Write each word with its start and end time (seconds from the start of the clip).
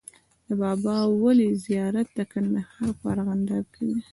د 0.47 0.49
بابا 0.61 0.95
ولي 1.23 1.49
زيارت 1.65 2.07
د 2.17 2.19
کندهار 2.31 2.89
په 2.99 3.05
ارغنداب 3.13 3.65
کی 3.73 3.83
دی 3.89 3.99